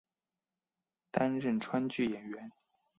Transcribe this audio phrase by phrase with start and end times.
[1.11, 2.51] 担任川剧演员。